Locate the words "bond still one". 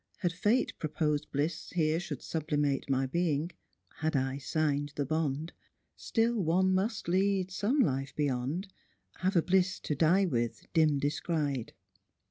5.05-6.73